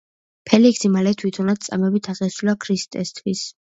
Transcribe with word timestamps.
ფელიქსი 0.49 0.91
მალე 0.95 1.13
თვითონაც 1.23 1.69
წამებით 1.69 2.13
აღესრულა 2.17 2.61
ქრისტესთვის. 2.67 3.51